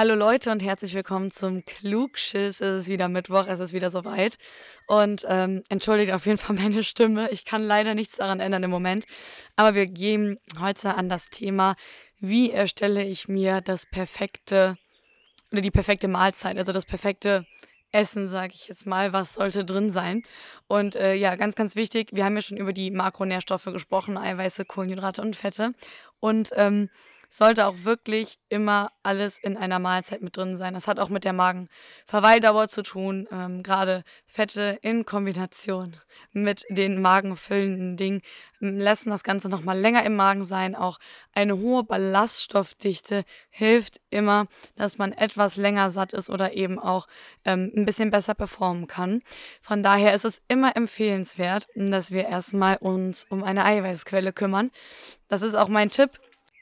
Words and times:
Hallo 0.00 0.14
Leute 0.14 0.52
und 0.52 0.62
herzlich 0.62 0.94
willkommen 0.94 1.32
zum 1.32 1.64
Klugschiss. 1.64 2.60
Es 2.60 2.82
ist 2.82 2.88
wieder 2.88 3.08
Mittwoch, 3.08 3.48
es 3.48 3.58
ist 3.58 3.72
wieder 3.72 3.90
soweit. 3.90 4.38
Und 4.86 5.26
ähm, 5.28 5.64
entschuldigt 5.70 6.12
auf 6.12 6.24
jeden 6.24 6.38
Fall 6.38 6.54
meine 6.54 6.84
Stimme. 6.84 7.28
Ich 7.32 7.44
kann 7.44 7.64
leider 7.64 7.96
nichts 7.96 8.14
daran 8.14 8.38
ändern 8.38 8.62
im 8.62 8.70
Moment. 8.70 9.06
Aber 9.56 9.74
wir 9.74 9.88
gehen 9.88 10.38
heute 10.60 10.94
an 10.94 11.08
das 11.08 11.30
Thema, 11.30 11.74
wie 12.20 12.52
erstelle 12.52 13.02
ich 13.02 13.26
mir 13.26 13.60
das 13.60 13.86
perfekte 13.86 14.76
oder 15.50 15.62
die 15.62 15.72
perfekte 15.72 16.06
Mahlzeit, 16.06 16.58
also 16.58 16.70
das 16.70 16.84
perfekte 16.84 17.44
Essen, 17.90 18.28
sage 18.28 18.52
ich 18.54 18.68
jetzt 18.68 18.86
mal, 18.86 19.12
was 19.12 19.34
sollte 19.34 19.64
drin 19.64 19.90
sein. 19.90 20.22
Und 20.68 20.94
äh, 20.94 21.14
ja, 21.14 21.34
ganz, 21.34 21.56
ganz 21.56 21.74
wichtig, 21.74 22.10
wir 22.12 22.24
haben 22.24 22.36
ja 22.36 22.42
schon 22.42 22.56
über 22.56 22.72
die 22.72 22.92
Makronährstoffe 22.92 23.64
gesprochen, 23.64 24.16
Eiweiße, 24.16 24.64
Kohlenhydrate 24.64 25.22
und 25.22 25.34
Fette. 25.34 25.72
Und 26.20 26.50
ähm, 26.54 26.88
sollte 27.28 27.66
auch 27.66 27.84
wirklich 27.84 28.38
immer 28.48 28.90
alles 29.02 29.38
in 29.38 29.56
einer 29.56 29.78
Mahlzeit 29.78 30.22
mit 30.22 30.36
drin 30.36 30.56
sein. 30.56 30.74
Das 30.74 30.88
hat 30.88 30.98
auch 30.98 31.10
mit 31.10 31.24
der 31.24 31.34
Magenverweildauer 31.34 32.68
zu 32.68 32.82
tun. 32.82 33.28
Ähm, 33.30 33.62
Gerade 33.62 34.02
Fette 34.26 34.78
in 34.82 35.04
Kombination 35.04 35.96
mit 36.32 36.64
den 36.70 37.00
magenfüllenden 37.02 37.96
Dingen 37.96 38.22
ähm, 38.62 38.78
lassen 38.78 39.10
das 39.10 39.24
Ganze 39.24 39.48
nochmal 39.48 39.78
länger 39.78 40.04
im 40.04 40.16
Magen 40.16 40.44
sein. 40.44 40.74
Auch 40.74 40.98
eine 41.34 41.58
hohe 41.58 41.84
Ballaststoffdichte 41.84 43.24
hilft 43.50 44.00
immer, 44.10 44.46
dass 44.76 44.96
man 44.96 45.12
etwas 45.12 45.56
länger 45.56 45.90
satt 45.90 46.14
ist 46.14 46.30
oder 46.30 46.54
eben 46.54 46.78
auch 46.78 47.06
ähm, 47.44 47.70
ein 47.76 47.84
bisschen 47.84 48.10
besser 48.10 48.34
performen 48.34 48.86
kann. 48.86 49.22
Von 49.60 49.82
daher 49.82 50.14
ist 50.14 50.24
es 50.24 50.40
immer 50.48 50.76
empfehlenswert, 50.76 51.68
dass 51.74 52.10
wir 52.10 52.26
erstmal 52.26 52.76
uns 52.78 53.26
um 53.28 53.44
eine 53.44 53.64
Eiweißquelle 53.64 54.32
kümmern. 54.32 54.70
Das 55.28 55.42
ist 55.42 55.54
auch 55.54 55.68
mein 55.68 55.90
Tipp 55.90 56.18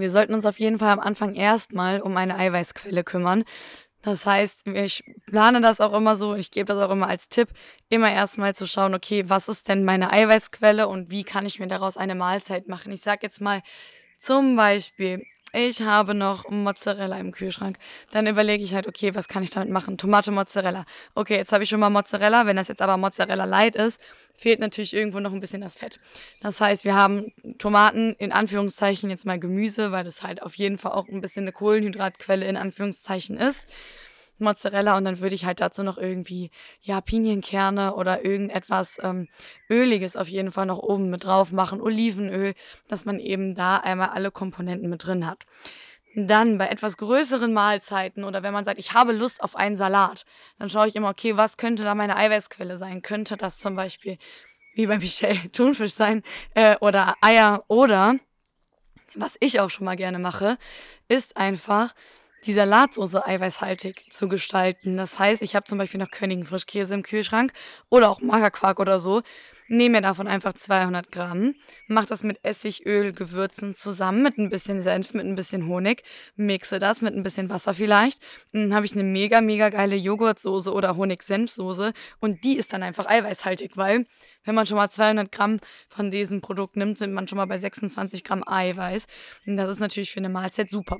wir 0.00 0.10
sollten 0.10 0.34
uns 0.34 0.46
auf 0.46 0.58
jeden 0.58 0.78
Fall 0.78 0.90
am 0.90 1.00
Anfang 1.00 1.34
erstmal 1.34 2.00
um 2.00 2.16
eine 2.16 2.36
Eiweißquelle 2.36 3.04
kümmern. 3.04 3.44
Das 4.02 4.26
heißt, 4.26 4.66
ich 4.68 5.02
plane 5.26 5.60
das 5.60 5.80
auch 5.80 5.92
immer 5.92 6.16
so, 6.16 6.34
ich 6.36 6.50
gebe 6.50 6.66
das 6.66 6.82
auch 6.82 6.90
immer 6.90 7.08
als 7.08 7.28
Tipp, 7.28 7.48
immer 7.88 8.10
erstmal 8.10 8.54
zu 8.54 8.66
schauen, 8.66 8.94
okay, 8.94 9.24
was 9.28 9.48
ist 9.48 9.68
denn 9.68 9.84
meine 9.84 10.12
Eiweißquelle 10.12 10.86
und 10.86 11.10
wie 11.10 11.24
kann 11.24 11.46
ich 11.46 11.58
mir 11.58 11.66
daraus 11.66 11.96
eine 11.96 12.14
Mahlzeit 12.14 12.68
machen. 12.68 12.92
Ich 12.92 13.00
sage 13.00 13.20
jetzt 13.22 13.40
mal 13.40 13.60
zum 14.16 14.56
Beispiel, 14.56 15.24
ich 15.52 15.82
habe 15.82 16.14
noch 16.14 16.48
Mozzarella 16.50 17.16
im 17.16 17.32
Kühlschrank. 17.32 17.78
Dann 18.10 18.26
überlege 18.26 18.62
ich 18.62 18.74
halt, 18.74 18.86
okay, 18.86 19.14
was 19.14 19.28
kann 19.28 19.42
ich 19.42 19.50
damit 19.50 19.70
machen? 19.70 19.96
Tomate, 19.96 20.30
Mozzarella. 20.30 20.84
Okay, 21.14 21.36
jetzt 21.36 21.52
habe 21.52 21.64
ich 21.64 21.70
schon 21.70 21.80
mal 21.80 21.88
Mozzarella. 21.88 22.46
Wenn 22.46 22.56
das 22.56 22.68
jetzt 22.68 22.82
aber 22.82 22.96
Mozzarella 22.98 23.44
light 23.44 23.74
ist, 23.74 24.00
fehlt 24.34 24.60
natürlich 24.60 24.94
irgendwo 24.94 25.20
noch 25.20 25.32
ein 25.32 25.40
bisschen 25.40 25.62
das 25.62 25.76
Fett. 25.76 26.00
Das 26.40 26.60
heißt, 26.60 26.84
wir 26.84 26.94
haben 26.94 27.32
Tomaten, 27.58 28.14
in 28.18 28.32
Anführungszeichen 28.32 29.08
jetzt 29.08 29.24
mal 29.24 29.40
Gemüse, 29.40 29.90
weil 29.90 30.04
das 30.04 30.22
halt 30.22 30.42
auf 30.42 30.54
jeden 30.54 30.76
Fall 30.76 30.92
auch 30.92 31.08
ein 31.08 31.20
bisschen 31.22 31.44
eine 31.44 31.52
Kohlenhydratquelle 31.52 32.46
in 32.46 32.56
Anführungszeichen 32.56 33.36
ist. 33.38 33.66
Mozzarella 34.40 34.96
und 34.96 35.04
dann 35.04 35.20
würde 35.20 35.34
ich 35.34 35.44
halt 35.44 35.60
dazu 35.60 35.82
noch 35.82 35.98
irgendwie, 35.98 36.50
ja, 36.82 37.00
Pinienkerne 37.00 37.94
oder 37.94 38.24
irgendetwas 38.24 38.98
ähm, 39.02 39.28
Öliges 39.70 40.16
auf 40.16 40.28
jeden 40.28 40.52
Fall 40.52 40.66
noch 40.66 40.78
oben 40.78 41.10
mit 41.10 41.24
drauf 41.24 41.52
machen, 41.52 41.80
Olivenöl, 41.80 42.54
dass 42.88 43.04
man 43.04 43.18
eben 43.18 43.54
da 43.54 43.78
einmal 43.78 44.10
alle 44.10 44.30
Komponenten 44.30 44.88
mit 44.88 45.06
drin 45.06 45.26
hat. 45.26 45.44
Dann 46.14 46.58
bei 46.58 46.68
etwas 46.68 46.96
größeren 46.96 47.52
Mahlzeiten 47.52 48.24
oder 48.24 48.42
wenn 48.42 48.52
man 48.52 48.64
sagt, 48.64 48.78
ich 48.78 48.92
habe 48.92 49.12
Lust 49.12 49.42
auf 49.42 49.56
einen 49.56 49.76
Salat, 49.76 50.24
dann 50.58 50.70
schaue 50.70 50.88
ich 50.88 50.96
immer, 50.96 51.10
okay, 51.10 51.36
was 51.36 51.56
könnte 51.56 51.82
da 51.82 51.94
meine 51.94 52.16
Eiweißquelle 52.16 52.78
sein? 52.78 53.02
Könnte 53.02 53.36
das 53.36 53.58
zum 53.58 53.76
Beispiel, 53.76 54.18
wie 54.74 54.86
bei 54.86 54.98
Michel, 54.98 55.36
Thunfisch 55.52 55.94
sein 55.94 56.22
äh, 56.54 56.76
oder 56.80 57.16
Eier 57.20 57.64
oder, 57.68 58.16
was 59.14 59.36
ich 59.40 59.60
auch 59.60 59.70
schon 59.70 59.84
mal 59.84 59.96
gerne 59.96 60.18
mache, 60.18 60.56
ist 61.08 61.36
einfach 61.36 61.94
die 62.44 62.52
Salatsoße 62.52 63.26
eiweißhaltig 63.26 64.06
zu 64.10 64.28
gestalten. 64.28 64.96
Das 64.96 65.18
heißt, 65.18 65.42
ich 65.42 65.56
habe 65.56 65.66
zum 65.66 65.78
Beispiel 65.78 66.00
noch 66.00 66.10
Königen 66.10 66.44
Frischkäse 66.44 66.94
im 66.94 67.02
Kühlschrank 67.02 67.52
oder 67.88 68.10
auch 68.10 68.20
Magerquark 68.20 68.80
oder 68.80 69.00
so 69.00 69.22
nehme 69.68 69.98
mir 69.98 70.02
davon 70.02 70.26
einfach 70.26 70.54
200 70.54 71.12
Gramm, 71.12 71.54
mache 71.86 72.06
das 72.06 72.22
mit 72.22 72.38
Essigöl, 72.42 73.12
Gewürzen 73.12 73.74
zusammen, 73.74 74.22
mit 74.22 74.38
ein 74.38 74.50
bisschen 74.50 74.82
Senf, 74.82 75.14
mit 75.14 75.26
ein 75.26 75.34
bisschen 75.34 75.66
Honig, 75.66 76.02
mixe 76.36 76.78
das 76.78 77.00
mit 77.00 77.14
ein 77.14 77.22
bisschen 77.22 77.48
Wasser 77.50 77.74
vielleicht. 77.74 78.20
Dann 78.52 78.74
habe 78.74 78.86
ich 78.86 78.92
eine 78.92 79.04
mega, 79.04 79.40
mega 79.40 79.68
geile 79.68 79.96
Joghurtsoße 79.96 80.72
oder 80.72 80.96
Honig-Senfsoße 80.96 81.92
und 82.20 82.44
die 82.44 82.56
ist 82.56 82.72
dann 82.72 82.82
einfach 82.82 83.06
eiweißhaltig, 83.06 83.76
weil 83.76 84.06
wenn 84.44 84.54
man 84.54 84.66
schon 84.66 84.78
mal 84.78 84.90
200 84.90 85.30
Gramm 85.30 85.60
von 85.88 86.10
diesem 86.10 86.40
Produkt 86.40 86.76
nimmt, 86.76 86.98
sind 86.98 87.12
man 87.12 87.28
schon 87.28 87.36
mal 87.36 87.46
bei 87.46 87.58
26 87.58 88.24
Gramm 88.24 88.42
Eiweiß. 88.46 89.06
Und 89.46 89.56
das 89.56 89.70
ist 89.70 89.80
natürlich 89.80 90.10
für 90.10 90.20
eine 90.20 90.30
Mahlzeit 90.30 90.70
super. 90.70 90.96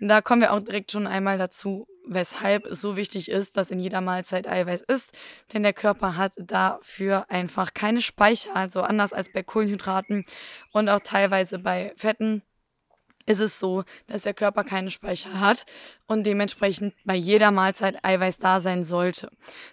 Da 0.00 0.20
kommen 0.20 0.40
wir 0.40 0.52
auch 0.52 0.60
direkt 0.60 0.92
schon 0.92 1.06
einmal 1.06 1.38
dazu, 1.38 1.86
weshalb 2.06 2.66
es 2.66 2.80
so 2.80 2.96
wichtig 2.96 3.30
ist, 3.30 3.56
dass 3.56 3.70
in 3.70 3.78
jeder 3.78 4.00
Mahlzeit 4.00 4.48
Eiweiß 4.48 4.82
ist, 4.82 5.12
denn 5.52 5.62
der 5.62 5.72
Körper 5.72 6.16
hat 6.16 6.32
dafür 6.36 7.30
einfach 7.30 7.74
keine 7.74 8.00
Speicher, 8.00 8.54
also 8.54 8.82
anders 8.82 9.12
als 9.12 9.32
bei 9.32 9.42
Kohlenhydraten 9.42 10.24
und 10.72 10.88
auch 10.88 11.00
teilweise 11.00 11.58
bei 11.58 11.92
Fetten 11.96 12.42
ist 13.26 13.40
es 13.40 13.58
so, 13.58 13.84
dass 14.06 14.22
der 14.22 14.34
Körper 14.34 14.64
keine 14.64 14.90
Speicher 14.90 15.38
hat 15.38 15.64
und 16.06 16.24
dementsprechend 16.24 16.94
bei 17.04 17.14
jeder 17.14 17.50
Mahlzeit 17.50 18.04
Eiweiß 18.04 18.38
da 18.38 18.60
sein 18.60 18.84
sollte. 18.84 19.30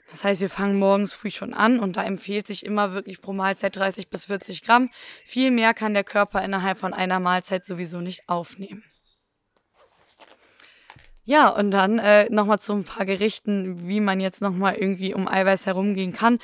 Das 0.09 0.23
heißt, 0.23 0.41
wir 0.41 0.49
fangen 0.49 0.77
morgens 0.77 1.13
früh 1.13 1.31
schon 1.31 1.53
an 1.53 1.79
und 1.79 1.97
da 1.97 2.03
empfiehlt 2.03 2.47
sich 2.47 2.65
immer 2.65 2.93
wirklich 2.93 3.21
pro 3.21 3.33
Mahlzeit 3.33 3.75
30 3.75 4.09
bis 4.09 4.25
40 4.25 4.63
Gramm. 4.63 4.89
Viel 5.25 5.51
mehr 5.51 5.73
kann 5.73 5.93
der 5.93 6.03
Körper 6.03 6.43
innerhalb 6.43 6.77
von 6.77 6.93
einer 6.93 7.19
Mahlzeit 7.19 7.65
sowieso 7.65 8.01
nicht 8.01 8.27
aufnehmen. 8.27 8.83
Ja, 11.29 11.49
und 11.49 11.69
dann 11.69 11.99
äh, 11.99 12.27
nochmal 12.31 12.59
zu 12.59 12.73
ein 12.73 12.85
paar 12.85 13.05
Gerichten, 13.05 13.87
wie 13.87 13.99
man 13.99 14.19
jetzt 14.19 14.41
nochmal 14.41 14.73
irgendwie 14.77 15.13
um 15.13 15.27
Eiweiß 15.27 15.67
herumgehen 15.67 16.11
kann. 16.11 16.39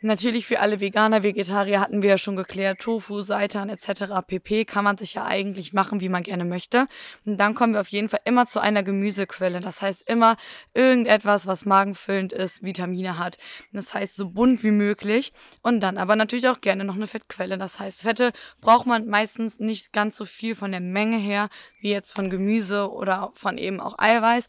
Natürlich 0.00 0.46
für 0.46 0.60
alle 0.60 0.78
Veganer, 0.78 1.24
Vegetarier 1.24 1.80
hatten 1.80 2.02
wir 2.02 2.10
ja 2.10 2.18
schon 2.18 2.36
geklärt, 2.36 2.78
Tofu, 2.78 3.20
Seitan 3.22 3.68
etc. 3.68 4.22
pp. 4.24 4.64
kann 4.64 4.84
man 4.84 4.96
sich 4.96 5.14
ja 5.14 5.24
eigentlich 5.24 5.72
machen, 5.72 6.00
wie 6.00 6.08
man 6.08 6.22
gerne 6.22 6.44
möchte. 6.44 6.86
Und 7.26 7.36
dann 7.38 7.56
kommen 7.56 7.72
wir 7.72 7.80
auf 7.80 7.88
jeden 7.88 8.08
Fall 8.08 8.20
immer 8.24 8.46
zu 8.46 8.60
einer 8.60 8.84
Gemüsequelle. 8.84 9.58
Das 9.58 9.82
heißt 9.82 10.08
immer 10.08 10.36
irgendetwas, 10.72 11.48
was 11.48 11.64
magenfüllend 11.64 12.32
ist, 12.32 12.62
Vitamine 12.62 13.18
hat. 13.18 13.38
Das 13.72 13.92
heißt 13.92 14.14
so 14.14 14.28
bunt 14.28 14.62
wie 14.62 14.70
möglich. 14.70 15.32
Und 15.62 15.80
dann 15.80 15.98
aber 15.98 16.14
natürlich 16.14 16.48
auch 16.48 16.60
gerne 16.60 16.84
noch 16.84 16.94
eine 16.94 17.08
Fettquelle. 17.08 17.58
Das 17.58 17.80
heißt, 17.80 18.02
Fette 18.02 18.30
braucht 18.60 18.86
man 18.86 19.08
meistens 19.08 19.58
nicht 19.58 19.92
ganz 19.92 20.16
so 20.16 20.26
viel 20.26 20.54
von 20.54 20.70
der 20.70 20.80
Menge 20.80 21.16
her, 21.16 21.48
wie 21.80 21.90
jetzt 21.90 22.12
von 22.12 22.30
Gemüse 22.30 22.92
oder 22.92 23.32
von 23.34 23.58
eben 23.58 23.80
auch 23.80 23.98
Eiweiß 23.98 24.46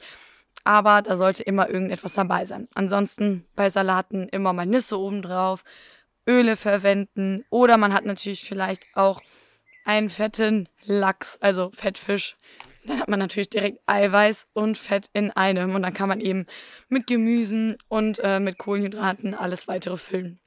aber 0.64 1.02
da 1.02 1.18
sollte 1.18 1.44
immer 1.44 1.70
irgendetwas 1.70 2.14
dabei 2.14 2.46
sein. 2.46 2.68
Ansonsten 2.74 3.46
bei 3.56 3.70
Salaten 3.70 4.30
immer 4.30 4.54
mal 4.54 4.66
Nüsse 4.66 5.00
obendrauf, 5.00 5.64
Öle 6.28 6.58
verwenden 6.58 7.44
oder 7.50 7.78
man 7.78 7.94
hat 7.94 8.06
natürlich 8.06 8.48
vielleicht 8.48 8.88
auch 8.94 9.22
einen 9.86 10.10
fetten 10.10 10.70
Lachs, 10.86 11.38
also 11.42 11.72
Fettfisch. 11.74 12.38
Dann 12.86 13.00
hat 13.00 13.10
man 13.10 13.20
natürlich 13.20 13.50
direkt 13.50 13.80
Eiweiß 13.88 14.48
und 14.54 14.78
Fett 14.78 15.08
in 15.14 15.32
einem 15.32 15.76
und 15.76 15.82
dann 15.82 15.94
kann 15.94 16.10
man 16.10 16.22
eben 16.22 16.46
mit 16.88 17.08
Gemüsen 17.08 17.78
und 17.88 18.20
äh, 18.20 18.40
mit 18.40 18.58
Kohlenhydraten 18.58 19.34
alles 19.34 19.68
weitere 19.68 19.98
füllen. 19.98 20.40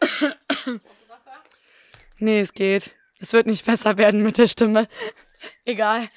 Hast 0.00 0.22
du 0.22 1.08
Wasser? 1.08 1.32
Nee, 2.18 2.40
es 2.40 2.54
geht. 2.54 2.94
Es 3.18 3.32
wird 3.32 3.46
nicht 3.46 3.66
besser 3.66 3.98
werden 3.98 4.22
mit 4.22 4.38
der 4.38 4.46
Stimme. 4.46 4.88
Egal. 5.64 6.08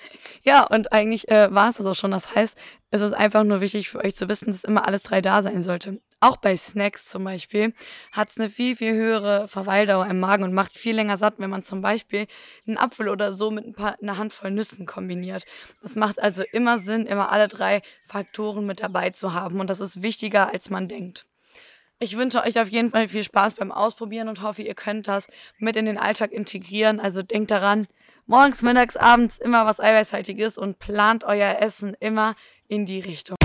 Ja, 0.44 0.64
und 0.66 0.94
eigentlich 0.94 1.30
äh, 1.30 1.54
war 1.54 1.70
es 1.70 1.78
das 1.78 1.86
auch 1.86 1.96
schon. 1.96 2.12
Das 2.12 2.34
heißt, 2.34 2.58
es 2.92 3.02
ist 3.02 3.14
einfach 3.14 3.44
nur 3.44 3.62
wichtig 3.62 3.90
für 3.90 4.04
euch 4.04 4.16
zu 4.16 4.30
wissen, 4.30 4.48
dass 4.48 4.64
immer 4.64 4.88
alles 4.88 5.04
drei 5.04 5.22
da 5.22 5.42
sein 5.42 5.62
sollte. 5.62 6.00
Auch 6.22 6.38
bei 6.38 6.56
Snacks 6.56 7.06
zum 7.06 7.26
Beispiel 7.26 7.74
hat 8.14 8.30
es 8.30 8.38
eine 8.38 8.50
viel, 8.50 8.78
viel 8.78 8.94
höhere 8.94 9.50
Verweildauer 9.50 10.08
im 10.08 10.20
Magen 10.20 10.44
und 10.44 10.54
macht 10.54 10.78
viel 10.78 10.96
länger 10.96 11.18
satt, 11.18 11.36
wenn 11.38 11.50
man 11.50 11.64
zum 11.64 11.82
Beispiel 11.82 12.26
einen 12.66 12.78
Apfel 12.78 13.10
oder 13.10 13.34
so 13.34 13.52
mit 13.52 13.66
ein 13.66 13.74
paar, 13.74 13.98
einer 14.02 14.18
Handvoll 14.18 14.52
Nüssen 14.52 14.86
kombiniert. 14.86 15.46
Das 15.82 15.96
macht 15.96 16.22
also 16.22 16.44
immer 16.54 16.80
Sinn, 16.80 17.06
immer 17.06 17.32
alle 17.32 17.50
drei 17.50 17.82
Faktoren 18.06 18.66
mit 18.66 18.80
dabei 18.80 19.10
zu 19.10 19.34
haben. 19.34 19.60
Und 19.60 19.70
das 19.70 19.82
ist 19.82 20.02
wichtiger, 20.02 20.54
als 20.54 20.70
man 20.70 20.88
denkt. 20.88 21.26
Ich 22.04 22.18
wünsche 22.18 22.44
euch 22.44 22.60
auf 22.60 22.68
jeden 22.68 22.90
Fall 22.90 23.08
viel 23.08 23.24
Spaß 23.24 23.54
beim 23.54 23.72
Ausprobieren 23.72 24.28
und 24.28 24.42
hoffe, 24.42 24.62
ihr 24.62 24.76
könnt 24.76 25.08
das 25.08 25.30
mit 25.58 25.78
in 25.78 25.86
den 25.86 25.98
Alltag 25.98 26.34
integrieren. 26.34 27.00
Also 27.00 27.24
denkt 27.24 27.50
daran, 27.50 27.88
morgens, 28.26 28.62
mittags, 28.62 28.98
abends 28.98 29.38
immer 29.38 29.66
was 29.66 29.80
Eiweißhaltiges 29.80 30.58
und 30.58 30.80
plant 30.80 31.24
euer 31.24 31.62
Essen 31.62 31.96
immer 32.02 32.36
in 32.68 32.86
die 32.86 33.00
Richtung. 33.00 33.38